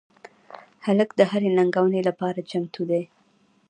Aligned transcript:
هلک 0.85 1.09
د 1.15 1.21
هرې 1.31 1.49
ننګونې 1.57 2.01
لپاره 2.09 2.45
چمتو 2.49 2.81
دی. 2.89 3.03